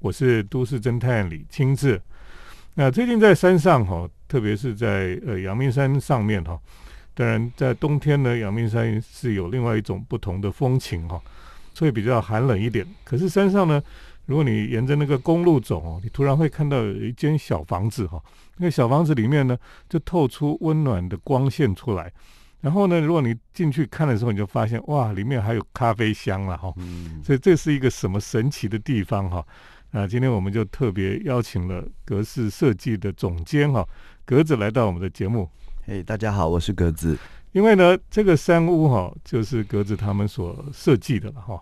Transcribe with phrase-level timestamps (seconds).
[0.00, 2.00] 我是都市侦探李清志。
[2.74, 6.58] 那最近在山上哈，特别是在呃阳明山上面哈，
[7.12, 11.20] 当然在冬天呢，阳明山是有另外一种不同的风情哈，
[11.74, 12.86] 所以比较寒冷一点。
[13.04, 13.82] 可是山上呢，
[14.24, 18.22] 如果你沿着那个公路走哦，你突然会看到有一间小房子哈，
[18.56, 22.10] 那个小房子里面呢，就透出温暖的光线出来。
[22.62, 26.72] 然后呢，如果你进去看的时候，你就发现哇，里面还有咖啡香了哈。
[26.76, 27.20] 嗯。
[27.22, 29.44] 所以这是一个什么神奇的地方哈？
[29.92, 33.84] 啊，今天我们就特别邀请了格式设计的总监哈，
[34.24, 35.50] 格子来到我们的节目。
[35.84, 37.18] 嘿，大家好，我是格子。
[37.50, 41.60] 因为呢，这个山屋哈，就是格子他们所设计的了哈。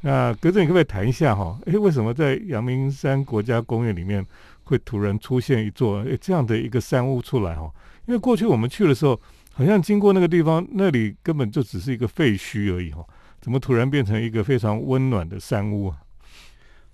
[0.00, 1.56] 那格子，你可不可以谈一下哈？
[1.66, 4.26] 诶，为什么在阳明山国家公园里面
[4.64, 7.70] 会突然出现一座诶这样的一个山屋出来哈？
[8.06, 9.18] 因为过去我们去的时候。
[9.52, 13.04] 好像经过那个地方，那里根本就只是一个废墟而已哈，
[13.40, 15.96] 怎么突然变成一个非常温暖的山屋啊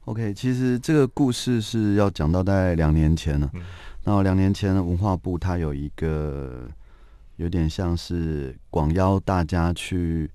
[0.07, 3.51] ？OK，其实这个故事是要讲到大概两年前了。
[3.55, 3.63] 嗯、
[4.05, 6.69] 那两年前文化部它有一个
[7.37, 10.30] 有点像是广邀大家去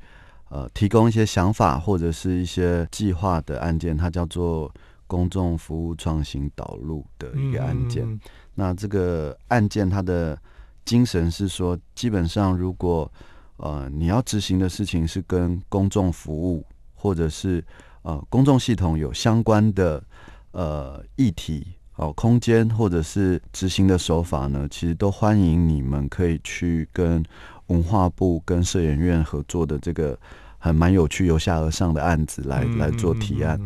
[0.50, 4.74] 呃提供一些想法或者是一些计划的案件，它叫做
[5.06, 8.20] 公众服务创新导入的一个案件。
[8.56, 10.38] 那这个案件它的
[10.84, 13.10] 精神是说，基本上如果
[13.58, 17.64] 呃你要执行的事情是跟公众服务或者是
[18.10, 20.04] 呃公众系统有相关的
[20.52, 27.24] 呃议题哦空间或者是执行的手法呢，其实都欢迎你们可以去跟
[27.68, 30.18] 文化部跟摄影院合作的这个
[30.58, 33.60] 还蛮有趣由下而上的案子来来做提案。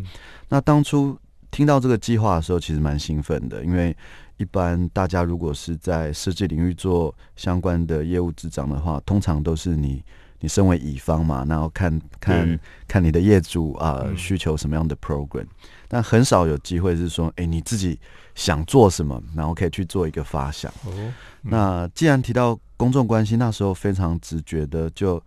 [0.49, 1.17] 那当初
[1.49, 3.95] 听到这个计划的时候，其实蛮兴奋的，因为。
[4.38, 10.03] 一般大家如果是在设计领域做相关的业务执掌的话，通常都是你
[10.44, 15.45] 你身为乙方嘛，然后看看看你的业主啊需求什么样的 program，
[15.88, 17.97] 但很少有机会是说，哎，你自己
[18.36, 20.69] 想做什么，然后可以去做一个发想。
[20.86, 25.23] 哦，那既然提到公众关系，那时候非常直觉的就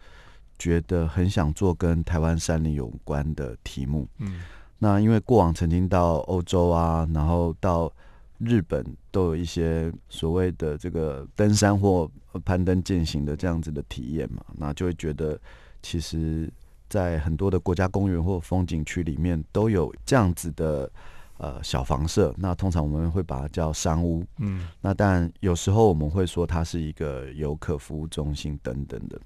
[0.59, 4.06] 觉得很想做跟台湾山林有关的题目。
[4.19, 4.43] 嗯，
[4.78, 7.91] 那因为过往曾经到欧洲啊，然后到。
[8.39, 12.11] 日本都有一些所谓的这个登山或
[12.45, 15.39] 攀登践行的这样子的体验嘛，那就会觉得
[15.83, 16.51] 其实，
[16.89, 20.91] 在很多的国家公园或风景区里面都有这样子的
[21.39, 29.19] 呃小房舍，那通常我们会把它叫山屋，嗯，那但有时候我们会说它是一个游客服务中心等等的，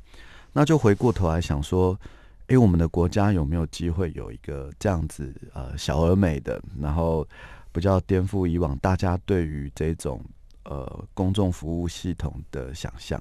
[0.53, 1.98] 那就回过头来想说，
[2.47, 7.27] 诶，我们的国家有没有机会有一个这样子呃小而美的，然后。
[7.72, 10.20] 比较颠覆以往大家对于这种
[10.64, 13.20] 呃公众服务系统的想象，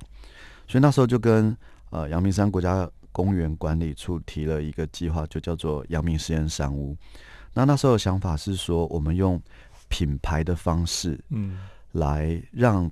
[0.68, 1.56] 所以那时候就跟
[1.90, 6.96] 呃阳明山国家公园管理处提了一个计划，就叫做阳明实验山屋。
[7.54, 9.42] 那那时候的想法是说，我们用
[9.88, 11.58] 品牌的方式，嗯，
[11.94, 12.90] 来让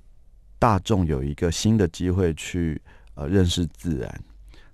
[0.57, 2.81] 大众有一个新的机会去
[3.13, 4.23] 呃认识自然。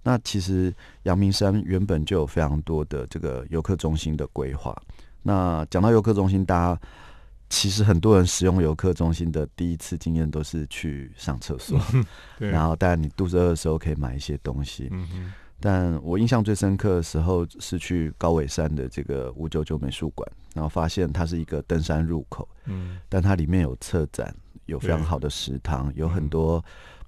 [0.02, 0.74] 那其实
[1.04, 4.76] 阳明山原本就有非常多的这个游客中心的规划。
[5.24, 6.82] 那讲到游客中心，大家
[7.50, 11.80] 其实很多人使用游客中心的第一次经验都是去上厕所，
[12.38, 14.92] 然后当然你肚子饿的时候可以买一些东西。
[15.60, 24.36] 但我印象最深刻的时候是去高尾山的这个五九九美术馆，然后发现它是一个登山入口，嗯，但它里面有策展，
[24.66, 26.62] 有非常好的食堂，有很多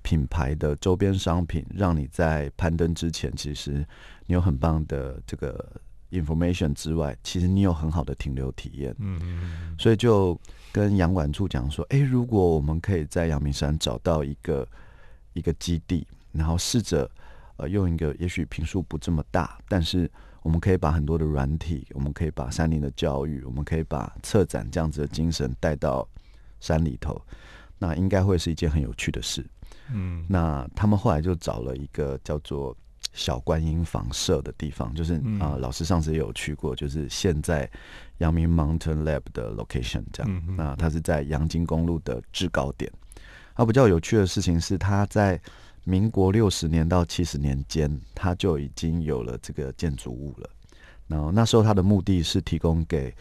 [0.03, 3.85] 品牌的周边商品，让你在攀登之前，其实
[4.25, 5.81] 你有很棒的这个。
[6.21, 10.39] Information 之外，其实你有很好的停留体验，嗯嗯，所以就
[10.71, 14.67] 跟杨管处讲说，哎，如果我们可以在阳明山找到一个
[15.33, 17.09] 一个基地，然后试着
[17.57, 20.09] 呃用一个也许平数不这么大，但是
[20.41, 26.07] 我们可以把很多的软体，我们可以把山林的教育，我们可以把策展这样子的精神带到
[26.59, 27.21] 山里头，
[27.77, 29.45] 那应该会是一件很有趣的事，
[29.91, 32.75] 嗯，那他们后来就找了一个叫做。
[33.15, 37.67] 小观音房舍的地方，就是啊，老师上次也有去过，就是现在
[38.17, 40.55] 阳明 Mountain Lab 的 location 这样。
[40.57, 42.91] 那它是在阳金公路的制高点。
[43.55, 45.39] 它，比较有趣的事情是，它在
[45.85, 50.49] 民国六十年到七十年间，它就已经有了这个建筑物了。
[51.07, 53.15] 然后那时候它的目的是提供给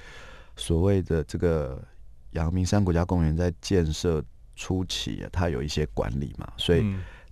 [0.56, 1.80] 所谓的这个
[2.32, 4.24] 阳明山国家公园在建设
[4.56, 6.84] 初期，它有一些管理嘛，所以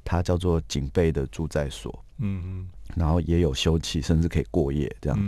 [0.04, 2.04] 它叫做警备的住在所。
[2.18, 5.18] 嗯嗯，然后也有休憩，甚至可以过夜这样。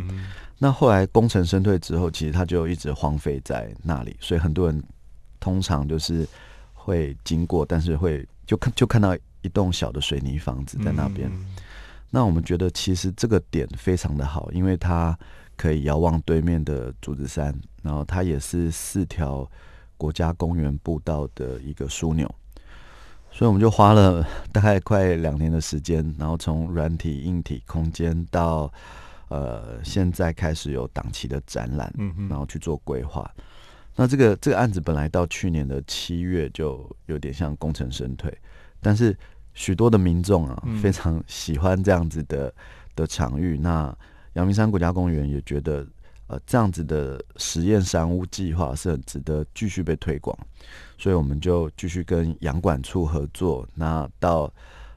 [0.59, 4.83] 那后来功成身退之后，其实它就一直荒废在那里，所以很多人
[5.41, 6.27] 通常就是
[6.73, 11.29] 会经过，但是会就看就看到一栋小的水泥房子在那边。
[12.11, 15.19] 那我们觉得其实这个点非常的好，因为它
[15.57, 19.51] 可以遥望对面的竹子山，然后它也是四条
[19.97, 22.33] 国家公园步道的一个枢纽，
[23.37, 28.73] 所以我们就花了大概快两年的时间，然后从软体、硬体、空间到
[29.27, 33.29] 呃现在开始有档期的展览，嗯然后去做规划。
[33.97, 38.33] 那这个这个案子本来到去年的七月就有点像功成身退，
[38.81, 39.17] 但是
[39.53, 42.55] 许多的民众啊嗯非常喜欢这样子的
[42.95, 43.59] 的场域。
[43.59, 43.93] 那
[44.35, 45.85] 阳明山国家公园也觉得，
[46.27, 50.37] 呃，这样子的实验山屋计划是很值得继续被推广，
[50.97, 53.69] 所以我们就继续跟阳管处合作。
[53.75, 54.53] 那到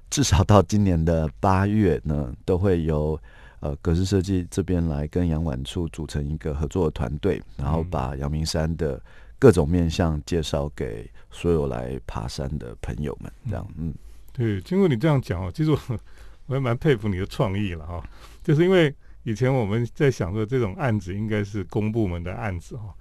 [0.10, 3.20] 至少到今年的八月呢，都会由
[3.60, 9.02] 呃格式设计这边来跟阳管处组成一个合作的团队，然后把阳明山的
[9.38, 13.30] 各种面向介绍给所有来爬山的朋友们。
[13.50, 13.94] 这样，嗯，
[14.32, 15.80] 对，经过你这样讲哦，其实我
[16.48, 18.02] 我也蛮佩服你的创意了哈、
[18.42, 18.96] 就是因为
[19.28, 22.96] 以前我们在想说这种案子应该是公部门的案子哈、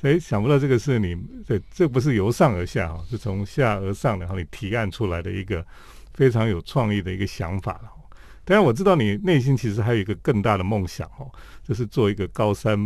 [0.00, 5.66] 所以想不到这个是你对，这不是由上而下哈、是从下而上，然后你提案出来的一个
[6.14, 7.98] 非常有创意的一个想法了、哦。
[8.44, 11.28] 当然我知道你内心其实还有一个更大的梦想哦，
[11.66, 12.78] 就是做一个高山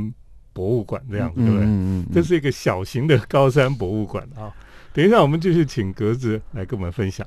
[0.54, 1.66] 博物馆这样子，对不对？
[1.66, 4.50] 嗯嗯这是一个小型的高山博物馆啊。
[4.94, 7.26] 等一下，我们继续请格子来跟我们分享。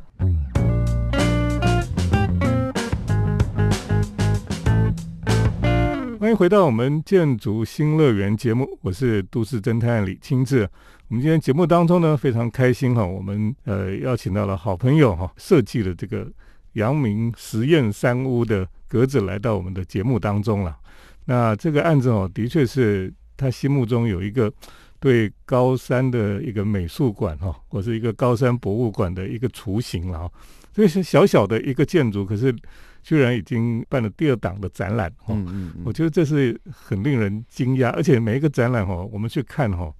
[6.29, 10.61] 欢迎回到我们建筑新乐园节目，我是都市侦探李清志。
[11.07, 16.31] 我们今天节目当中呢，非常开心哈，我们呃邀请到了好朋友哈，设计了这个
[16.73, 20.77] 阳明实验山屋的格子来到我们的节目当中了。
[21.25, 24.53] 那这个案子哦，的确是他心目中有一个
[24.99, 30.31] 对高山的一个美术馆哈，或是一个高山博物馆的一个雏形了哈。
[30.75, 32.55] 所以是小小的一个建筑，可是
[33.09, 35.33] 居然已经办了第二档的展览哦。
[35.33, 39.95] 嗯嗯嗯，我觉得这是很令人惊讶，而且每一个展览哦，我们去看哈、哦，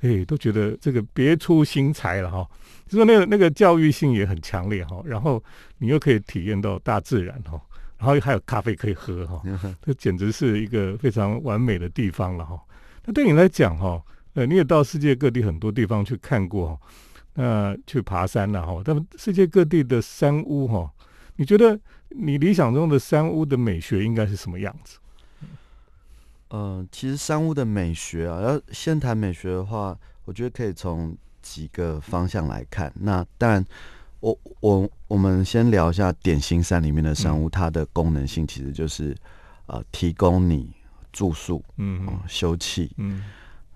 [0.00, 2.44] 哎，都觉得这个别出心裁了哈、
[2.88, 5.40] 就说那个那个教育性也很强烈哈、然后
[5.78, 7.52] 你又可以体验到大自然哈、
[7.96, 9.40] 然后还有咖啡可以喝哈、
[9.86, 12.60] 这简直是一个非常完美的地方了哈、
[13.04, 14.02] 那对你来讲哈、
[14.34, 16.80] 呃，你也到世界各地很多地方去看过哈、
[17.34, 20.90] 那去爬山了哈、但世界各地的山屋哈、
[21.36, 21.78] 你觉得
[22.14, 24.98] 你理想中的山屋的美学应该是什么样子？
[26.50, 32.92] 嗯，其实山屋的美学啊，要先谈美学的话，我觉得可以从几个方向来看。
[32.94, 33.64] 那当然，
[34.20, 39.16] 我我我们先聊一下点心山里面的山屋，它的功能性其实就是
[39.66, 40.70] 呃提供你
[41.10, 42.90] 住宿、嗯哦休憩。
[42.98, 43.24] 嗯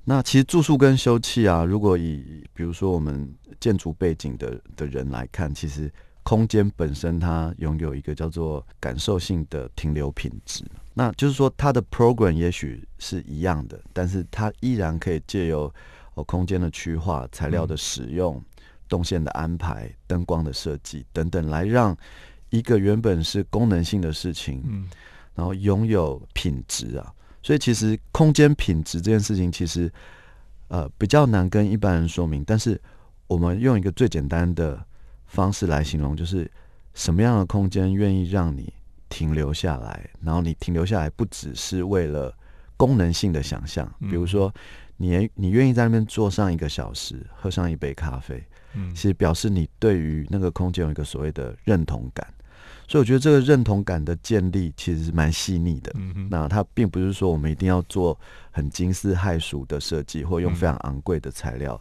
[0.04, 3.28] 那其实住宿跟休憩啊，如果以比如说我们
[3.58, 5.90] 建筑背景的的人来看，其实
[6.26, 10.64] 空间本身它拥有一个叫做感受性的停留品质。
[10.92, 15.72] 那就是说，它的 program 也许是一样的，但是它依然可以借由
[16.14, 18.42] 哦空间的区划、材料的使用、
[18.88, 21.96] 动线的安排、灯光的设计等等，来让
[22.50, 24.88] 一个原本是功能性的事情，嗯
[25.36, 27.14] 然后拥有品质啊。
[27.40, 29.88] 所以其实空间品质这件事情，其实
[30.66, 32.80] 呃比较难跟一般人说明，但是
[33.28, 34.84] 我们用一个最简单的
[35.26, 36.50] 方式来形容，就是
[36.94, 38.72] 什么样的空间愿意让你
[39.08, 42.34] 停留下来，然后你停留下来不只是为了
[42.76, 44.52] 功能性的想象，嗯比如说
[44.96, 48.42] 你你愿意在那边坐上一个小时，喝上一杯咖啡，
[48.74, 52.26] 嗯其实表示你对于那个空间有一个所谓的认同感。
[52.88, 55.92] 所以我觉得这个认同感的建立其实是蛮细腻的。
[55.96, 58.16] 嗯哼那它并不是说我们一定要做
[58.52, 61.80] 很惊世骇俗的设计，或用嗯非常昂贵的材料，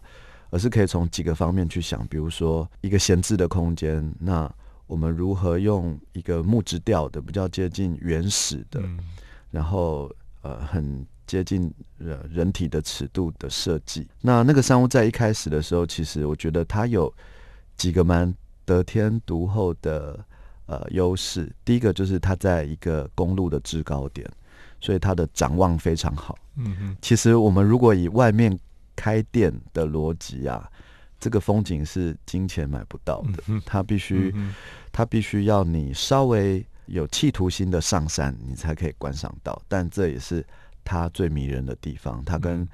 [0.55, 4.49] 而是可以从几个方面去想，比如说一个闲置的空间，那
[4.87, 8.97] 我们如何用一个木质调的、比较接近原始的，嗯
[9.51, 10.09] 然后
[10.43, 14.07] 呃很接近人人体的尺度的设计。
[14.21, 17.13] 那那个商务在一开始的时候，其实我觉得它有
[17.75, 18.33] 几个蛮
[18.63, 20.17] 得天独厚的
[20.67, 21.53] 呃优势。
[21.65, 24.25] 第一个就是它在一个公路的制高点，
[24.79, 26.37] 所以它的展望非常好。
[26.55, 28.57] 嗯哼其实我们如果以外面
[28.95, 30.69] 开店的逻辑啊，
[31.19, 34.53] 这个风景是金钱买不到的，嗯它必须嗯
[34.91, 39.61] 它必须要你稍微有企图心的上山，你才可以观赏到。
[39.67, 40.45] 但这也是
[40.83, 42.67] 它最迷人的地方，它跟嗯。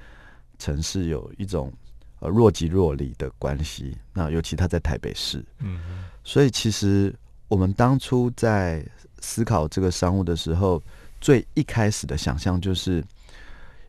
[0.58, 1.72] 城市有一种
[2.20, 3.98] 呃若即若离的关系。
[4.12, 7.12] 那尤其它在台北市，嗯所以其实
[7.48, 8.86] 我们当初在
[9.18, 10.80] 思考这个商务的时候，
[11.20, 13.02] 最一开始的想象就是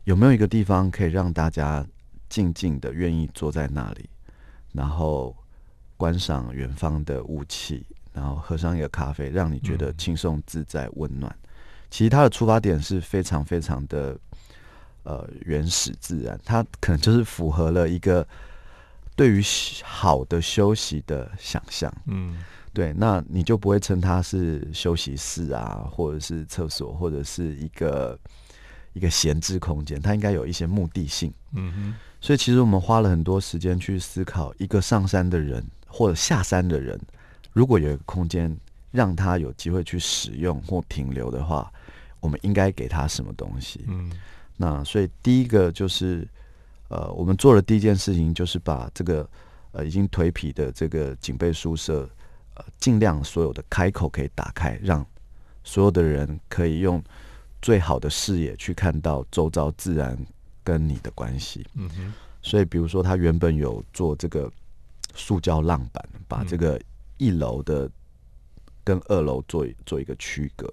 [0.02, 1.86] 有没有一个地方可以让大家
[2.34, 4.10] 静静的愿意坐在那里，
[4.72, 5.36] 然后
[5.96, 11.32] 观赏远方的雾气，然后喝上一个咖啡，让你觉得嗯轻松自在、温暖。
[11.88, 14.18] 其实它的出发点是非常非常的
[15.04, 18.26] 呃原始自然，它可能就是符合了一个
[19.14, 19.40] 对于
[19.84, 21.94] 好的休息的想象。
[22.06, 28.18] 嗯，对，那你就不会称它是休息室啊，或者是厕所，或者是一个
[28.92, 31.32] 一个闲置空间，它应该有一些目的性。
[31.52, 36.98] 嗯哼，所以其实我们花了很多时间去思考，一个上山的人或者下山的人，
[37.52, 38.56] 如果有一个空间
[38.90, 41.70] 让他有机会去使用或停留的话。
[42.20, 43.84] 我们应该给他什么东西？
[43.86, 44.10] 嗯，
[44.56, 46.26] 那所以第一个就是，
[46.88, 49.28] 呃，我们做的第一件事情就是把这个
[49.72, 52.08] 呃已经颓圮的这个警备宿舍，
[52.54, 55.06] 呃，尽量所有的开口可以打开，让
[55.64, 57.04] 所有的人可以用
[57.60, 60.18] 最好的视野去看到周遭自然
[60.64, 61.64] 跟你的关系。
[61.74, 64.50] 嗯哼，所以比如说他原本有做这个
[65.14, 66.80] 塑胶浪板，把这个
[67.18, 67.88] 一楼的
[68.82, 70.68] 跟二楼做做一个区隔。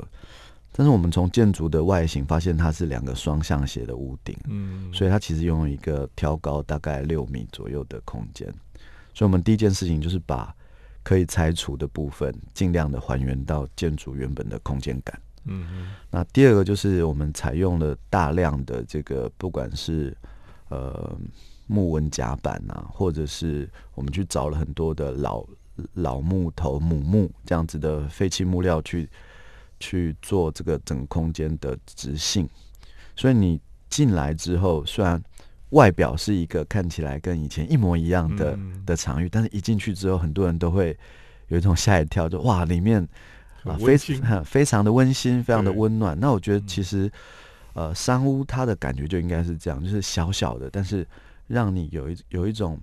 [0.73, 8.47] 但是我们从建筑的外形发现，它是两个双向斜的屋顶，嗯，所以它其实拥有一个挑高大概六米左右的空间。
[9.13, 10.55] 所以，我们第一件事情就是把
[11.03, 15.21] 可以拆除的部分尽量的还原到建筑原本的空间感。
[15.45, 20.15] 嗯，那第二个就是我们采用了大量的这个，不管是
[20.69, 21.17] 呃
[21.67, 25.45] 木纹甲板啊，或者是我们去找了很多的老
[25.93, 29.09] 老木头、母木这样子的废弃木料去。
[29.83, 32.47] 去做这个整个空间的直性，
[33.15, 35.19] 所以你进来之后，虽然
[35.69, 38.55] 外表是一个看起来跟以前一模一样的
[38.85, 40.95] 的场域，但是一进去之后，很多人都会
[41.47, 43.09] 有一种吓一跳，就哇，里面
[43.63, 43.97] 啊非
[44.43, 46.19] 非常的温馨，非常的温暖。
[46.19, 47.11] 那我觉得其实
[47.73, 51.07] 呃，山屋它的感觉就应该是这样，就是小小的，但是
[51.47, 52.79] 让你有一有一种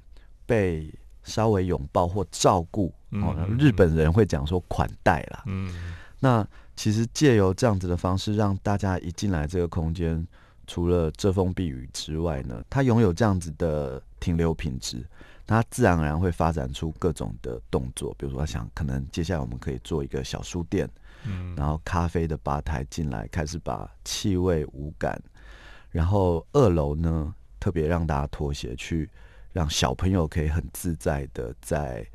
[0.46, 0.92] 被
[1.22, 2.92] 稍微拥抱或照顾。
[3.10, 5.72] 哦，日本人会讲说款待啦，嗯，
[6.20, 6.46] 那。
[6.78, 10.24] 其实借由这样子的方式，让大家一进来这个空间，
[10.68, 15.04] 除了遮风避雨之外呢，它拥有这样子的停留品质，
[15.48, 18.14] 它自然而然会发展出各种的动作。
[18.16, 20.88] 比如说，想可能接下来我们可以做一个小书店，
[21.24, 25.20] 嗯，然后咖啡的吧台进来，开始把气味无感，
[25.90, 29.10] 然后二楼呢，特别让大家脱鞋去，
[29.52, 32.06] 让小朋友可以很自在的在。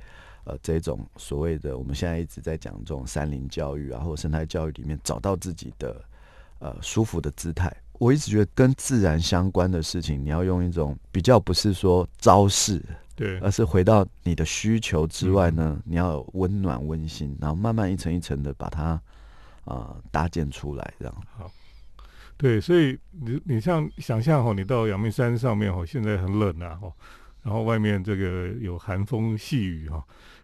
[0.46, 6.04] 呃，这种所谓的我们现在一直在讲这种山林教育啊，或者生态教育里面，找到自己的
[6.60, 7.74] 呃舒服的姿态。
[7.94, 12.84] 我一直觉得跟自然相关的事情，你要用一种比较不是说招式，
[13.16, 19.00] 对，而是回到你的需求之外呢，你要有温暖温馨，然后慢慢一层一层的把它
[19.66, 21.24] 啊搭建出来，这样。
[21.38, 21.52] 好，
[22.38, 26.92] 对，所以你你像想象哦，你到阳明山上面哦，现在很冷啊，哦。
[27.44, 30.02] 然后外面这个有寒风细雨哈，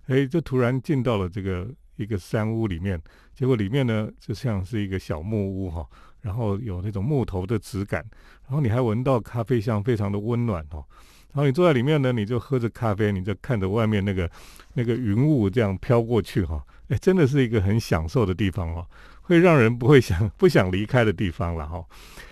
[0.07, 3.01] 哎，就突然进到了这个一个山屋里面，
[3.33, 5.87] 结果里面呢就像是一个小木屋哈，
[6.19, 8.05] 然后有那种木头的质感，
[8.45, 10.83] 然后你还闻到咖啡香，非常的温暖哦。
[11.31, 14.27] 然后你坐在里面呢，你就喝着咖啡，你就看着外面那个
[14.73, 18.83] 那个云雾这样飘过去哈，哎，真的是一个很享受的地方哦，
[19.21, 21.85] 会让人不会想不想离开的地方了哈。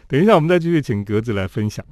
[0.07, 1.85] 等一下我们再继续请格子来分享。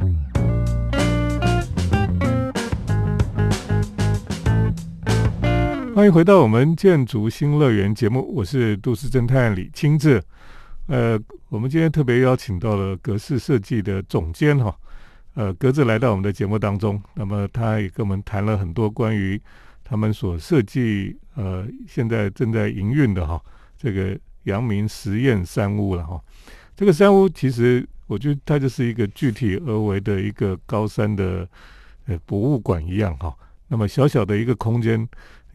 [5.94, 10.20] 欢迎回到我们建筑新乐园节目，我是都市侦探李清志。
[10.88, 11.20] 呃，
[11.50, 14.76] 我们今天特别邀请到了格式设计的总监哈，
[15.36, 19.40] 呃，格子来到我们的节目当中，那么他也跟我们谈了很多关于
[19.84, 23.40] 他们所设计呃现在正在营运的哈
[23.78, 26.20] 这个阳明实验山屋了哈。
[26.76, 31.48] 这个山屋其实我觉得它就是一个具体而为的一个高山的
[32.08, 33.32] 呃博物馆一样哈。
[33.68, 35.08] 那么小小的一个空间。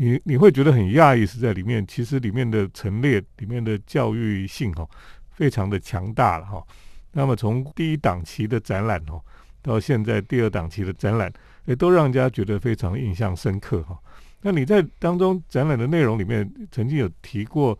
[0.03, 4.89] 你你会觉得很讶异，是在里面，其实里面的陈列、里面的教育性哈，
[5.31, 6.65] 非常的强大了哈。
[7.13, 9.21] 那么从第一档期的展览哦，
[9.63, 11.33] 到现在第二档期的展览，
[11.65, 13.99] 也都让人家觉得非常印象深刻哈。
[14.43, 17.79] 那你在当中展览的内容里面，曾经有提过，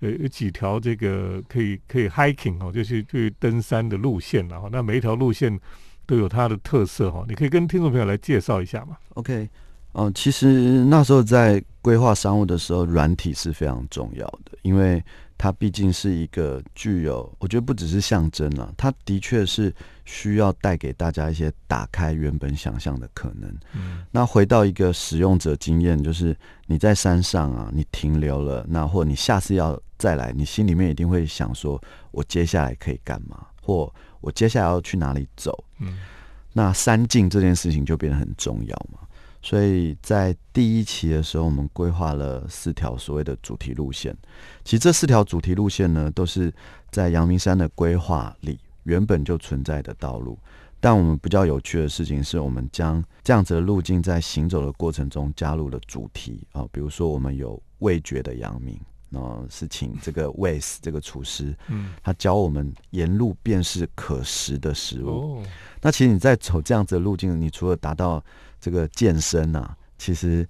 [0.00, 5.58] 呃，有几条这个可以可以 hiking 哦，就是去登山的路线然后那每一条路线
[6.04, 9.48] 都有它的特色哈，你可以跟听众朋友来介绍一下嘛？OK。
[9.92, 15.02] 哦，其实那时候在规划商务的时候，软体是非常重要的，因为
[15.42, 23.52] 它毕竟是一个具有，我觉得不只是象征啊，它的确是需要带给大家一些打开原本想象的可能。
[23.74, 31.82] 嗯，那回到一个使用者经验，就是你在山上啊，你停留了，那或你下次要再来，你心里面一定会想说，
[32.12, 35.64] 我接下来可以干嘛，或我接下来要去哪里走？
[35.80, 35.98] 嗯，
[36.52, 39.00] 那山境这件事情就变得很重要嘛。
[39.42, 44.16] 所以在第一期的时候，我们规划了四条所谓的主题路线。
[44.64, 46.54] 其实这四条主题路线呢，都是
[46.90, 50.38] 在阳明山的规划里原本就存在的道路。
[50.78, 58.78] 但我们比较有趣的事情是，我们将这样子的路径在行走的过程中加入了主题啊，比如说我们有味觉的阳明，
[59.20, 65.40] 后是请这个 Wes 这个厨师，嗯，他教我们沿路辨识可食的食物。
[65.40, 65.42] 哦，
[65.80, 68.24] 那其实你在走这样子的路径，你除了达到
[68.60, 70.48] 这个健身啊，其实。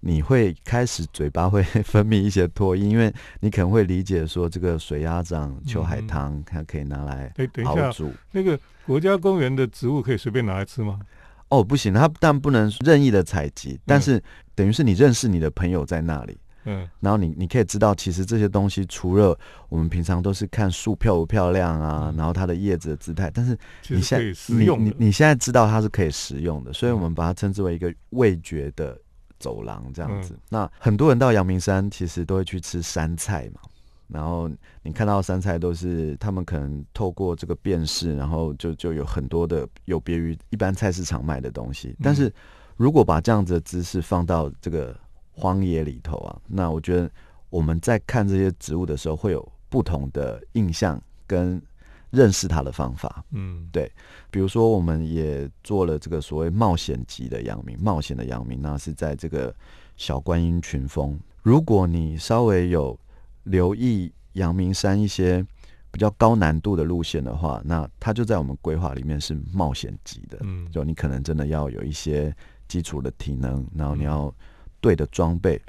[0.00, 7.34] 你会开始嘴巴会分泌一些唾液，因为你可能会理解说这个水鸭掌、秋海棠，它可以拿来
[7.64, 8.12] 熬煮。
[8.30, 11.00] 那个国家公园的植物可以随便拿来吃吗？
[11.48, 14.22] 哦，不行，它但不能任意的采集，但是
[14.54, 19.36] 等于是你认识你的朋友在那里，嗯，然后你你可以知道，其实这些东西除了
[19.68, 23.58] 我们平常都是看树漂不漂亮啊，然后它的叶子的姿态，但是
[23.88, 28.96] 你现在你你你现在知道它是可以食用的，所以我们把它称之为一个味觉的。
[29.40, 33.60] 走廊这样子，那很多人到阳明山其实都会去吃山菜嘛。
[34.08, 34.50] 然后
[34.82, 41.94] 你看到山菜都是他们可能透过这个辨识，然后就就有很多的有别于一般菜市场卖的东西。
[42.02, 42.34] 但是
[42.76, 44.98] 如果把这样子的姿势放到这个
[45.38, 47.10] 荒野里头啊，那我觉得
[47.50, 51.62] 我们在看这些植物的时候会有不同的印象跟。
[52.10, 53.92] 认识它的方法，嗯，对，
[54.30, 59.54] 比如说，我们也做了这个所谓冒险级的阳明，冒险的阳明，那是在这个
[59.98, 61.20] 小观音群峰。
[61.42, 62.98] 如果你稍微有
[63.42, 65.44] 留意阳明山一些
[65.90, 72.34] 比较高难度的路线的话，那它就在我们规划里面是冒险级的，嗯，就你可能真的要有一些
[72.68, 74.34] 基础的体能，然后你要
[74.80, 75.60] 对的装备，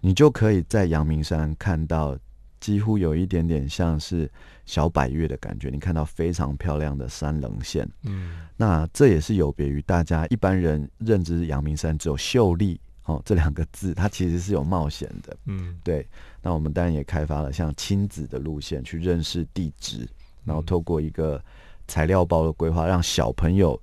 [0.00, 2.16] 你就可以在阳明山看到。
[2.60, 4.28] 几乎有一点点像是
[4.66, 16.04] 小百越的感觉，你看到非常漂亮的山棱线，嗯，那这也是有别于大家一般人认知阳明山只有秀丽哦这两个字，它其实是有冒险的，嗯，对。
[16.42, 20.04] 那我们当然也开发了像亲子的路线去认识地质，
[20.44, 21.40] 然后透过一个
[21.86, 23.80] 材料包的规划，让小朋友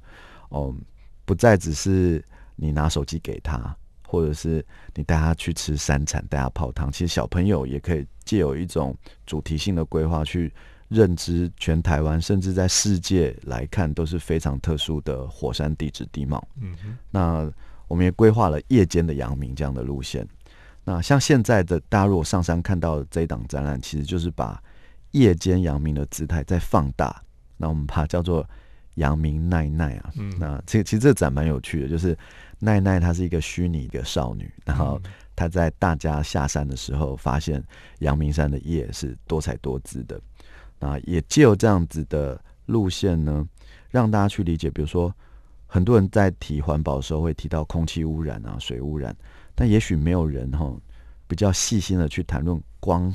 [0.50, 0.76] 哦
[1.24, 2.22] 不再只是
[2.58, 3.74] 你拿手机给他。
[4.08, 10.54] 或者是你带他去吃山产，带他泡汤，其实小朋友也可以借有一种主题性的规划去
[10.88, 16.48] 认知全台湾，甚至在世界来看都是非常特殊的火山地质地貌。
[16.62, 17.52] 嗯，那
[17.88, 20.28] 我们也规划了夜间的阳明这样的路线。
[20.84, 24.62] 那像现在的大家如果上山看到这一档展览，其实就是把
[25.12, 27.22] 夜间阳明的姿态再放大。
[27.58, 28.48] 那我们把它叫做
[28.96, 30.12] 阳明奈奈啊。
[30.18, 32.16] 嗯，那这其实这展蛮有趣的，就是。
[32.66, 35.00] 奈奈她是一个虚拟的少女，然后
[35.36, 37.64] 她在大家下山的时候，发现
[38.00, 40.20] 阳明山的夜是多彩多姿的。
[40.80, 43.48] 那也借由这样子的路线呢，
[43.90, 45.14] 让大家去理解，比如说
[45.68, 49.16] 很多人在提环保的时候会提到空气污染啊、水污染，
[49.54, 50.76] 但也许没有人哈
[51.28, 53.14] 比较细心的去谈论光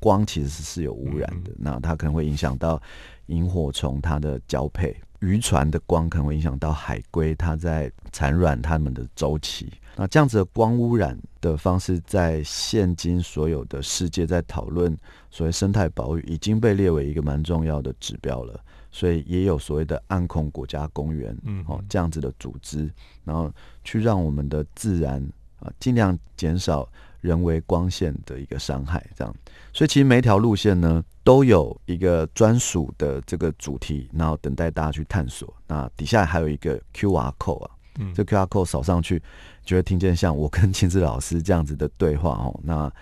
[0.00, 2.80] 光其实是有污染的，那它可能会影响到
[3.26, 4.96] 萤火虫它的交配。
[5.22, 9.72] 渔船的光可能会影响到海龟，它在产卵它们的周期。
[9.94, 14.96] 那这样子的光污染的方式，在现今所有的世界在讨论
[15.30, 18.60] 所谓生态保育，已经被列为一个蛮重要的指标了。
[18.90, 22.90] 所以也有所谓的暗控国家公园，嗯，哦，这样子的组织，
[23.24, 23.50] 然后
[23.84, 25.22] 去让我们的自然
[25.60, 26.88] 啊，尽量减少。
[27.22, 29.34] 人为光线的一个伤害，这样，
[29.72, 35.54] 所以其实每一条路线呢，都有一个专属的这个主题，然后等待大家去探索。
[35.66, 39.22] 那底下还有一个 Q R code 啊，嗯，这 Q R code 扫上去，
[39.64, 42.60] 就会听见像我跟亲子老师这样子的对话哦。
[42.62, 42.92] 那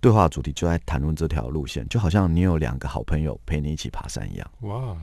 [0.00, 4.50] 对话主题就在谈论这条路线，就好像你有两个好朋友陪你一起爬山一样。
[4.62, 4.96] 哇，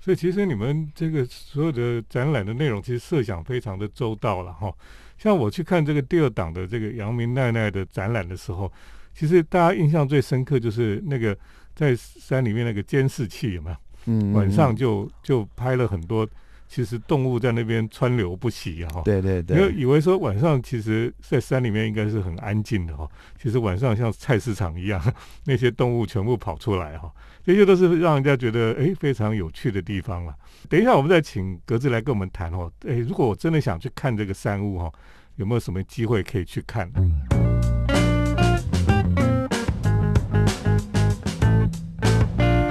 [0.00, 4.74] 所以其实你们这个所有的展览的内容，其实设想非常的周到了哈。
[5.22, 8.72] 像我去看这个第二档的这个杨明奈奈的展览的时候，
[9.14, 11.36] 其实大家印象最深刻就是那个
[11.74, 13.76] 在山里面那个监视器有没有？
[14.06, 16.26] 嗯，晚上就就拍了很多，
[16.66, 19.02] 其实动物在那边川流不息哈。
[19.04, 19.58] 对对对。
[19.58, 23.06] 因为以为说晚上其实，在山里面应该是很安静的哈，
[23.38, 24.98] 其实晚上像菜市场一样，
[25.44, 27.12] 那些动物全部跑出来哈，
[27.50, 30.32] 这些都是让人家觉得哎非常有趣的地方了。
[30.68, 32.70] 等一下，我们再请格子来跟我们谈哦。
[32.82, 34.92] 诶，如果我真的想去看这个山屋哈，
[35.34, 36.88] 有没有什么机会可以去看？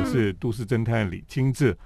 [0.05, 1.77] 是都市侦探李清志。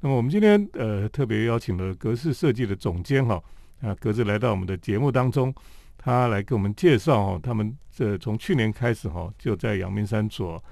[0.00, 3.42] 那么我们今天呃特别邀请了格式设计的总监哈
[3.80, 5.54] 啊格子来到我们的节目当中，
[5.96, 10.62] 他来给我们介绍哦，他们这从去年开始哈就在阳明山做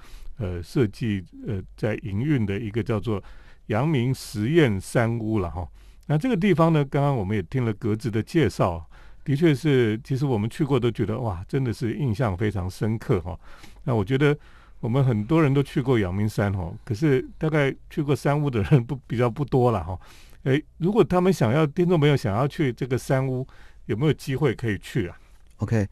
[0.41, 3.23] 呃设计呃在营运的一个叫做。
[3.67, 5.65] 阳明实验山屋了哈，
[6.07, 8.85] 那这个地方呢，刚刚我们也听了格子的介绍，
[9.23, 13.39] 的确是，其实我们去过都觉得哇，真的是印象非常深刻哈。
[13.85, 14.37] 那我觉得
[14.81, 19.97] 我们很多人都去过阳明山哈，可是大概去过山屋的人不比较不多了哈。
[20.43, 23.47] 哎，如果他们想要听众朋友想要去这个山屋，
[23.87, 25.17] 有没有机会可以去啊
[25.59, 25.87] ？OK，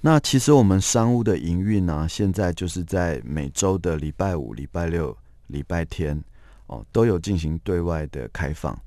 [0.00, 5.16] 那其实我们商务的营运呢，现在就是在每周的礼拜五、礼拜六、
[5.48, 6.22] 礼拜天
[6.66, 8.78] 哦，都有进行对外的开放。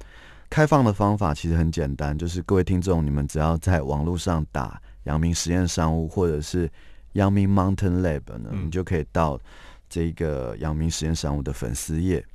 [0.50, 6.70] 开放的方法其实很简单，就是各位听众，你们只要在网络上打“阳明实验商务”或者是
[7.14, 9.40] “阳明 Mountain Lab” 呢，你就可以到
[9.90, 12.26] 这个阳明实验商务的粉丝页。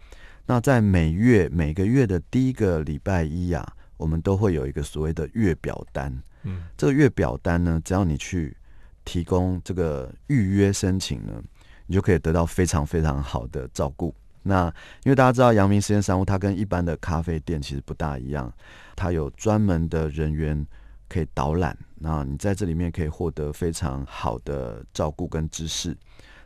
[0.47, 6.13] 那在每月每个月的第一个礼拜一呀，我们都会有一个所谓的月表单。
[6.43, 8.57] 嗯，这个月表单呢，只要你去
[9.05, 11.43] 提供这个预约申请呢，
[11.87, 14.15] 你就可以得到非常非常好的照顾。
[14.43, 14.67] 那
[15.05, 18.53] 因为大家知道阳明实验商务，它跟一般的咖啡店其实不大一样，
[18.95, 20.67] 它有专门的人员
[21.09, 25.97] 可以导览，那你在这里面可以获得非常好的照顾跟知识。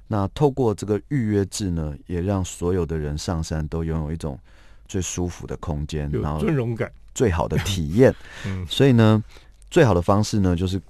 [0.07, 4.39] 那透过这个预约制呢，也让所有的人上山都拥有一种
[4.87, 8.15] 最舒服的空间，然后尊荣感，最好的体验。
[8.47, 9.23] 嗯，所以呢，
[9.71, 10.81] 最好的方式呢，就是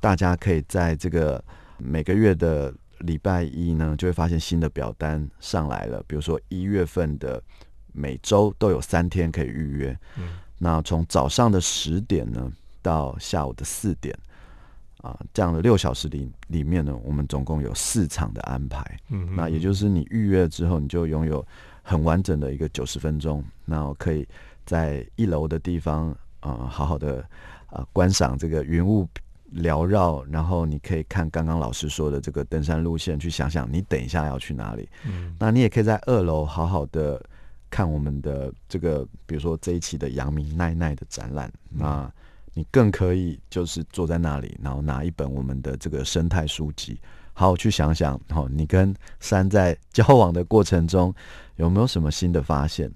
[0.00, 1.42] 大家可以在这个
[1.78, 2.74] 每个月的。
[3.00, 6.02] 礼拜一呢，就会发现新的表单上来了。
[6.06, 7.40] 比如说一月份的
[7.92, 9.98] 每周都有三天可以预约。
[10.16, 14.18] 嗯，那从早上的十点呢到下午的四点
[15.02, 18.82] 啊，这样的六小时里里面呢，我们总共有四场的安排。
[19.10, 21.46] 嗯，那也就是你预约之后，你就拥有
[21.82, 24.26] 很完整的一个九十分钟，那可以
[24.64, 27.22] 在一楼的地方啊，好好的
[27.66, 29.06] 啊观赏这个云雾。
[29.56, 34.88] 缭绕，然后你可以看刚刚老师说的这个登山路线，去想想你等一下要去哪里。
[35.06, 37.20] 嗯，那你也可以在二楼好好的
[37.70, 41.50] 看我们的这个，比如说这一期的杨明奈奈的展览。
[41.70, 42.10] 那
[42.54, 46.98] 你更可以就是坐在那里，然后拿一本我们的这个生态书籍，
[47.32, 51.14] 好好去想想，哦，你跟山在交往的过程中
[51.56, 52.90] 有没有什么新的发现？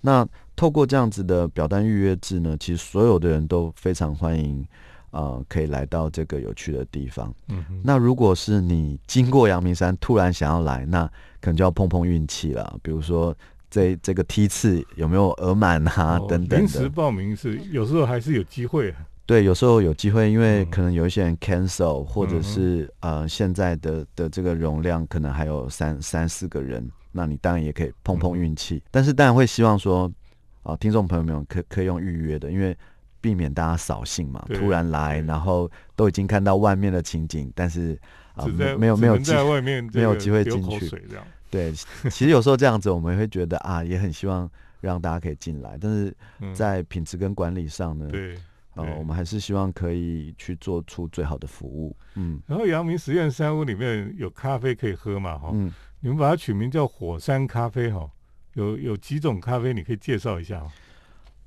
[0.00, 4.66] 那透过这样子的表单预约制呢，其实所有的人都非常欢迎。
[5.12, 7.32] 呃，可以来到这个有趣的地方。
[7.48, 11.06] 嗯，那如果是你经过阳明山，突然想要来，那
[11.38, 12.78] 可能就要碰碰运气了。
[12.82, 13.34] 比如说，
[13.70, 16.18] 这这个梯次有没有额满啊？
[16.28, 16.60] 等等。
[16.60, 18.94] 临时报名是有时候还是有机会。
[19.26, 28.82] 对，有时候有机会，因为可能有一些人 cancel，或者是呃，现在的的这个容量可能还有三三四个人，那你当然也可以碰碰运气。
[28.90, 30.10] 但是当然会希望说，
[30.62, 32.74] 啊，听众朋友们可可以用预约的，因为。
[33.22, 37.98] 避免大家扫兴嘛，突然来，然后都已经看到外面的情景，但是
[38.34, 38.44] 啊，
[38.76, 40.90] 没有没有在外面没有机会进去。
[41.48, 41.72] 对，
[42.10, 46.14] 其实有时候这样子，我们会觉得啊，也很希望让大家可以进来，但是
[46.52, 48.34] 在品质跟管理上呢，对，
[48.74, 51.94] 呃，我们还是希望可以去做出最好的服务。
[52.14, 55.38] 嗯，然后阳明实验山屋里面有咖啡可以喝嘛？
[55.38, 58.10] 哈，嗯，你们把它取名叫火山咖啡哈，
[58.54, 60.66] 有有几种咖啡，你可以介绍一下。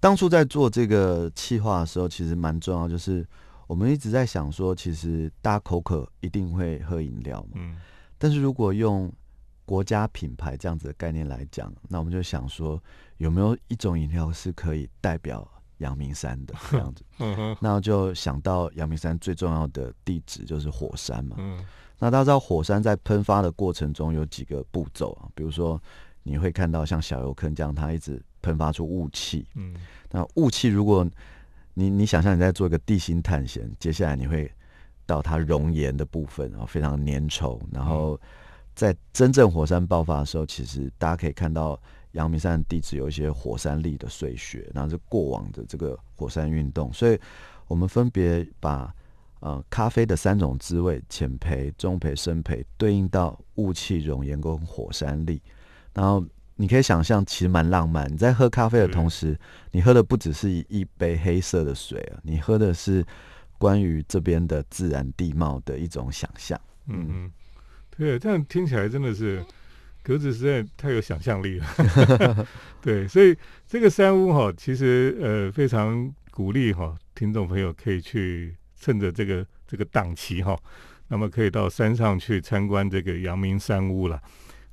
[0.06, 3.28] 当初在做这个企划的时候，其实蛮重要，就是
[3.65, 7.54] 我们一直在想说，其实大家口渴一定会喝饮料嘛。
[7.56, 7.76] 嗯。
[8.20, 9.12] 但是如果用
[9.65, 12.80] 国家品牌这样子的概念来讲，那我们就想说，
[13.18, 15.44] 有没有一种饮料是可以代表
[15.80, 17.04] 阳明山的 这样子？
[17.18, 17.58] 嗯哼。
[17.60, 21.36] 那就想到阳明山最重要的地址就是火山嘛。
[21.39, 21.65] 嗯。
[21.98, 25.26] 那大家知道火山在喷发的过程中有几个步骤啊？
[25.34, 25.82] 比如说
[26.22, 28.22] 你会看到像小油坑这样，它一直。
[28.46, 29.74] 喷发出雾气，嗯，
[30.12, 31.04] 那雾气，如果
[31.74, 34.52] 你你想象你在做一个地心探险，接下来你会
[35.08, 38.20] 到它熔岩的部分，然后非常粘稠，然后
[38.76, 41.82] 在真正火山爆发的时候，其实大家可以看到
[42.12, 47.20] 阳明山地质有一些火山粒的碎屑，然后是过往的这个火山运动，所以
[47.68, 48.94] 我们分别把
[49.40, 55.42] 呃咖啡的三种滋味浅培、中培、深培对应到雾气、熔岩跟火山粒，
[55.94, 56.24] 然后。
[56.58, 58.10] 你可以想象，其实蛮浪漫。
[58.10, 59.38] 你在喝咖啡的同时，
[59.72, 63.06] 你喝的不只是一杯黑色的水啊，你喝的是
[63.58, 66.58] 关于这边的自然地貌的一种想象。
[66.88, 67.32] 嗯嗯，
[67.98, 69.44] 对，这样听起来真的是
[70.02, 72.48] 格子实在太有想象力了。
[72.82, 73.36] 对，所以
[73.68, 80.58] 这个山屋哈，其实呃非常鼓励哈听众朋友可以去趁着这个这个档期哈，
[81.10, 84.22] 那么可以到山上去参观这个阳明山屋了。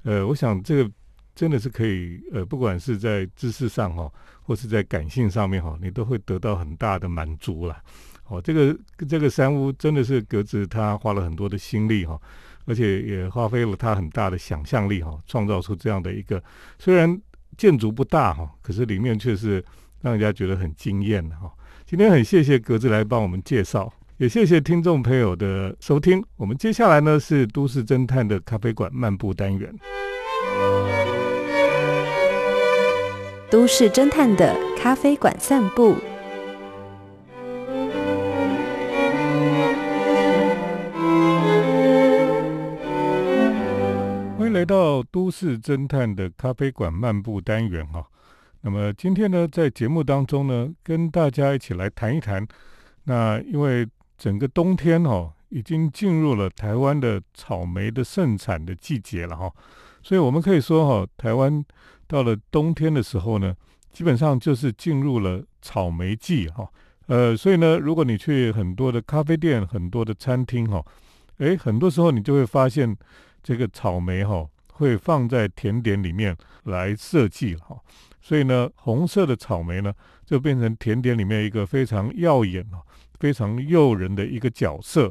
[0.04, 0.88] 呃，我想这个。
[1.34, 4.10] 真的是可以，呃，不管是在知识上哈，
[4.42, 7.76] 或是在感性上面哈，你都会得到很大的满足了。
[8.28, 12.20] 哦，这个这个山屋真的是格子他花了很多的心力哈，
[12.66, 16.42] 而且也花费了他很大的想象力哈，创造出这样的一个
[16.78, 17.20] 虽然
[17.56, 19.62] 建筑不大哈，可是里面却是
[20.00, 21.50] 让人家觉得很惊艳的哈。
[21.84, 26.24] 今天很谢谢格子来帮我们介绍，也谢谢听众朋友的收听。
[26.36, 29.74] 我们接下来呢是都市侦探的咖啡馆漫步单元。
[33.52, 35.94] 都市侦探的咖啡馆散步。
[44.38, 48.06] 欢迎来到都市侦探的咖啡馆漫步单元哈。
[48.62, 52.48] 那么今天呢，在节目当中呢，跟大家一起来谈一谈。
[53.04, 53.86] 那因为
[54.16, 59.52] 整个冬天哈，已经进入了台湾的草莓的盛产的季节了哈，
[60.02, 61.62] 所以我们可以说哈，台湾
[62.12, 63.56] 到了冬天的时候呢，
[63.90, 66.68] 基本上就是进入了草莓季哈。
[67.06, 70.84] 呃，所以呢，如果你去很多的咖啡店、很多的餐厅哈，
[71.38, 72.94] 诶，很多时候你就会发现
[73.42, 77.80] 这个草莓哈会放在甜点里面来设计哈。
[78.20, 79.90] 所以呢，红色的草莓呢，
[80.26, 82.62] 就变成甜点里面一个非常耀眼、
[83.18, 85.10] 非常诱人的一个角色。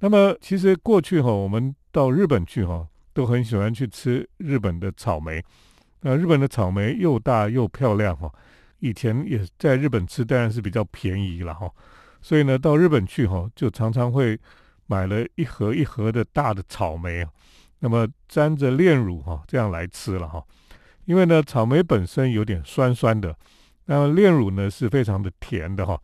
[0.00, 2.84] 那么，其实过去哈，我们到日本去哈，
[3.14, 5.40] 都很喜欢去吃日本的草莓。
[6.00, 8.32] 那日本的草莓又大又漂亮哈。
[8.80, 11.70] 以前也在日本吃，当然是比较便宜了哈。
[12.20, 14.38] 所以呢，到日本去哈，就常常会
[14.86, 17.26] 买了一盒一盒的大的草莓，
[17.78, 20.44] 那么沾着炼乳哈，这样来吃了哈。
[21.04, 23.36] 因为呢，草莓本身有点酸酸的，
[23.86, 26.00] 那炼乳呢是非常的甜的哈，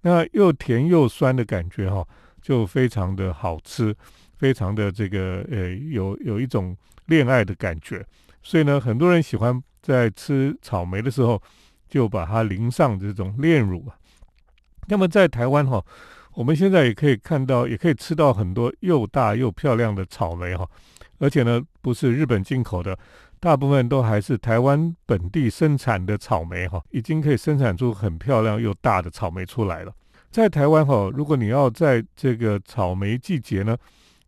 [0.00, 2.06] 那又甜又酸的感觉哈，
[2.40, 3.94] 就非常的好吃，
[4.38, 8.04] 非常的这个呃有有一种恋爱的感觉，
[8.46, 11.42] 所以呢，很多人喜欢在吃草莓的时候
[11.88, 13.84] 就把它淋上这种炼乳。
[14.86, 15.84] 那么在台湾哈，
[16.32, 20.64] 我们现在也可以看到，也可以吃到很多又大又漂亮的草莓哈，
[21.18, 22.96] 而且呢不是日本进口的。
[23.40, 29.92] 大部分都还是台湾本地生产的草莓哈，已经可以生产出很漂亮又大的草莓出来了。
[30.30, 33.76] 在台湾哈，如果你要在这个草莓季节呢，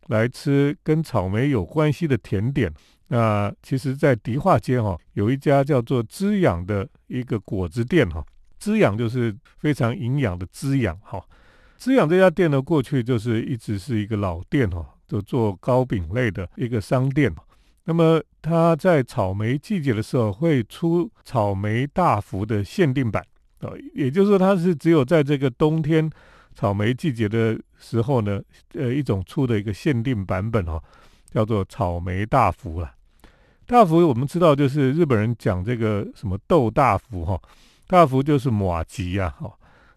[0.07, 2.69] 来吃跟草莓有关系的甜点，
[3.11, 8.23] 那其实，在迪化街哈，有一家叫做滋养的一个果子店哈，
[8.59, 11.19] 滋养就是非常营养的滋养哈。
[11.77, 17.33] 滋养这家店呢，过去就是一直是一个老店哈，就做糕饼类的一个商店。
[17.85, 23.25] 那么它在草莓季节的时候会出草莓大福的限定版
[23.61, 26.07] 啊，也就是说它是只有在这个冬天
[26.53, 28.39] 草莓季节的时候呢，
[28.75, 30.79] 呃，一种出的一个限定版本哈，
[31.31, 32.91] 叫做草莓大福了。
[33.69, 37.39] 大福我们知道就是日本人讲这个什么豆大福哈，
[37.85, 39.55] 大福就是马吉呀哈，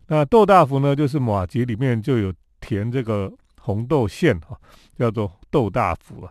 [0.09, 2.31] 那豆大福呢就是马吉里面就有
[2.61, 4.61] 填这个红豆馅哈，
[4.99, 6.31] 叫做豆大福啊。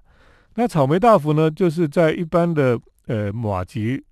[0.54, 4.04] 那草莓大福呢，就是在一般的呃马吉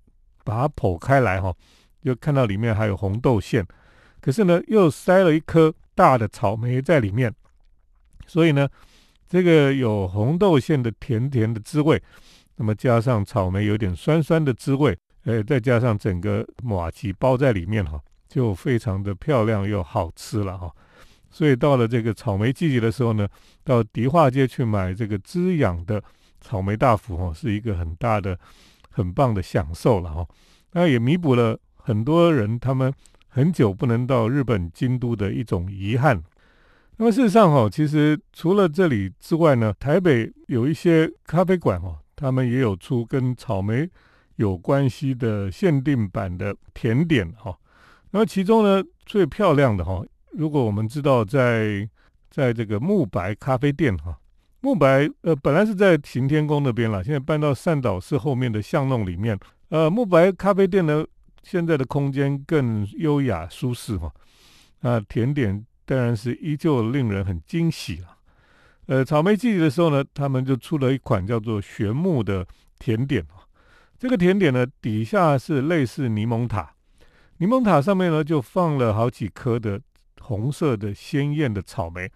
[0.42, 1.54] 把它剖开来哈，
[2.02, 3.64] 就看到里面还有红豆馅，
[4.20, 7.32] 可是呢又塞了一颗大的草莓在里面，
[8.26, 8.68] 所以呢
[9.28, 12.02] 这个有红豆馅的甜甜的滋味，
[12.60, 14.94] 那么加上草莓有点酸酸的滋味，
[15.24, 20.70] 呃再加上整个马吉包在里面哈，就非常的漂亮又好吃了哈。
[21.30, 23.26] 所以到了这个草莓季节的时候呢，
[23.64, 26.02] 到迪化街去买这个滋养的。
[26.42, 28.38] 草莓大福哈，是一个很大的、
[28.90, 30.26] 很棒的享受了哈。
[30.72, 32.90] 那也弥补了很多人他们
[33.28, 36.22] 很久不能到日本京都的一种遗憾。
[36.96, 43.88] 那么事实上哈，其实除了这里之外呢，台北有一些咖啡馆哦，他们也有出跟草莓
[44.36, 47.56] 有关系的限定版的甜点哈。
[48.10, 51.88] 那么其中呢，最漂亮的哈，如果我们知道在
[52.30, 54.18] 在这个慕白咖啡店哈。
[54.60, 59.38] 慕白呃，本来是在行天宫那边了，现在搬到善导寺后面的巷弄里面。
[59.70, 61.02] 呃，慕白咖啡店呢，
[61.42, 64.12] 现在的空间更优雅舒适哈。
[64.80, 68.19] 那甜点当然是依旧令人很惊喜了。
[68.90, 72.44] 呃，草莓季节的时候呢，他们就出了一款叫做玄木的
[72.80, 73.24] 甜点
[73.96, 76.74] 这个甜点呢，底下是类似柠檬塔，
[77.36, 79.80] 柠檬塔上面呢就放了好几颗的
[80.20, 82.10] 红色的鲜艳的草莓。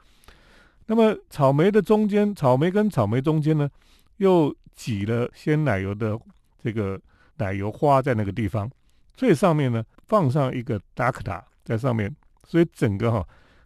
[0.87, 3.71] 那么草莓的中间，草莓跟草莓中间呢，
[4.17, 6.19] 又挤了鲜奶油的
[6.61, 7.01] 这个
[7.37, 8.69] 奶油花在那个地方，
[9.15, 13.25] 最上面呢放上一个达克塔在上面，所以整个哈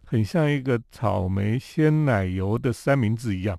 [0.09, 3.55] 很像一个草莓鲜奶油的三明治一样，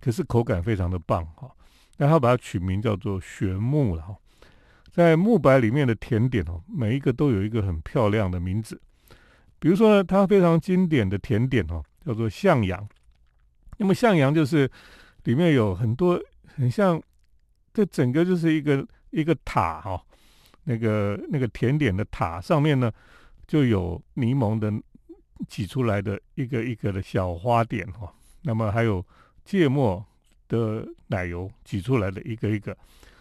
[0.00, 1.48] 可是口感非常的棒哈。
[1.96, 4.16] 那他把它取名叫做玄木了哈，
[4.90, 8.80] 在木白里面的甜点哦，每一个都有一个很漂亮的名字，
[9.60, 12.84] 比如说，它非常经典的甜点哦，叫做向阳。
[13.76, 14.68] 那么向阳就是
[15.22, 16.20] 里面有很多
[16.56, 17.00] 很像，
[17.72, 20.02] 这整个就是一个一个塔哈，
[20.64, 22.90] 那个那个甜点的塔上面呢
[23.46, 24.72] 就有柠檬的
[25.48, 29.04] 挤出来的一个一个的小花点哈，那么还有
[29.44, 30.04] 芥末
[30.48, 32.76] 的奶油挤出来的一个一个，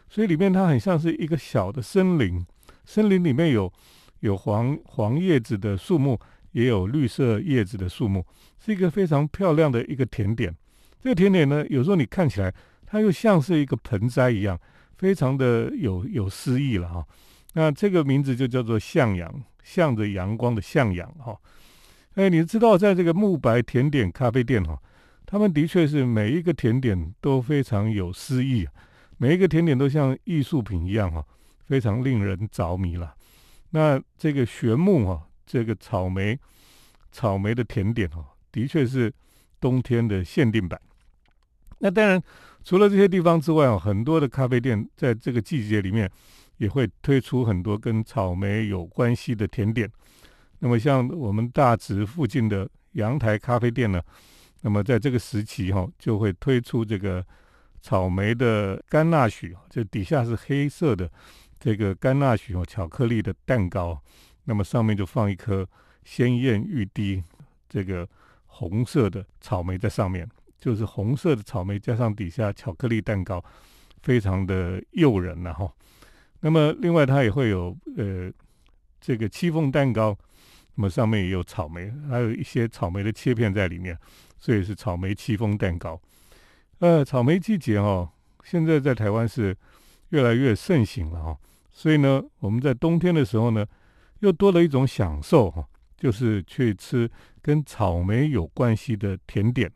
[0.09, 2.45] 所以里面它很像是一个小的森林，
[2.85, 3.71] 森林里面有
[4.19, 6.19] 有黄黄叶子的树木，
[6.51, 8.25] 也有绿色叶子的树木，
[8.63, 10.55] 是一个非常漂亮的一个甜点。
[11.01, 12.53] 这个甜点呢，有时候你看起来
[12.85, 14.59] 它又像是一个盆栽一样，
[14.97, 17.07] 非常的有有诗意了哈。
[17.53, 21.35] 那这个名字就叫做向阳，向着阳光的向阳哈。
[22.15, 24.77] 哎，你知道在这个慕白甜点咖啡店哈，
[25.25, 28.67] 他们的确是每一个甜点都非常有诗意，
[29.17, 31.25] 每一个甜点都像艺术品一样哈，
[31.65, 33.15] 非常令人着迷了。
[33.69, 36.37] 那这个玄木哈，这个草莓
[37.13, 39.13] 草莓的甜点哈，的确是
[39.61, 40.79] 冬天的限定版。
[41.79, 42.21] 那当然，
[42.63, 46.11] 除了这些地方之外哦，很多的咖啡店在这个季节里面
[46.57, 49.89] 也会推出很多跟草莓有关系的甜点。
[50.63, 53.99] 那么像我们大直附近的阳台咖啡店呢，
[54.61, 57.25] 那么在这个时期哈，就会推出这个
[57.81, 61.09] 草莓的甘纳许，就底下是黑色的
[61.59, 63.99] 这个甘纳许哦巧克力的蛋糕，
[64.43, 65.67] 那么上面就放一颗
[66.03, 67.23] 鲜艳欲滴
[67.67, 68.07] 这个
[68.45, 73.43] 红色的草莓在上面，就是红色的草莓加上底下巧克力蛋糕，
[74.03, 75.73] 非常的诱人呐哈。
[76.41, 78.31] 那么另外它也会有呃
[78.99, 80.15] 这个戚风蛋糕。
[80.75, 83.97] 那么上面也有草莓，还有一些草莓的切片在里面，
[84.37, 85.99] 所以是草莓戚风蛋糕。
[86.79, 88.09] 呃，草莓季节哈，
[88.43, 89.55] 现在在台湾是
[90.09, 91.37] 越来越盛行了哈。
[91.71, 93.65] 所以呢，我们在冬天的时候呢，
[94.19, 97.09] 又多了一种享受哈，就是去吃
[97.41, 99.71] 跟草莓有关系的甜点。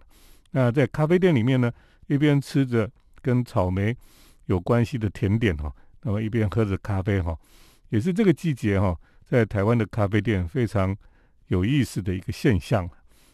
[0.51, 1.71] 那在咖啡店里面呢，
[2.07, 2.89] 一边吃着
[3.21, 3.95] 跟草莓
[4.45, 7.37] 有关系的甜点哈，那么一边喝着咖啡哈，
[7.89, 8.97] 也是这个季节哈。
[9.29, 10.95] 在台湾的咖啡店非常
[11.47, 12.89] 有意思的一个现象。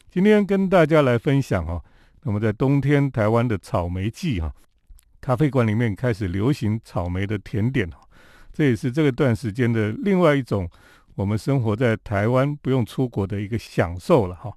[0.09, 1.81] 今天跟大家来分享哈，
[2.23, 4.53] 那么在冬天台湾的草莓季哈，
[5.21, 7.99] 咖啡馆里面开始流行草莓的甜点哈，
[8.51, 10.69] 这也是这个段时间的另外一种
[11.15, 14.51] 我们生活在台湾不用出国的一个享受了哈。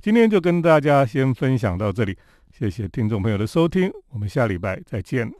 [0.00, 2.16] 今天就跟大家先分享到这里，
[2.56, 5.30] 谢谢听众朋友的收听，我们下礼拜再见。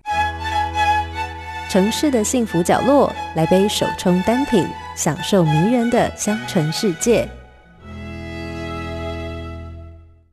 [1.68, 4.66] 城市的幸福角落，来杯手冲单品。
[4.94, 7.41] 享受迷人的香醇世界。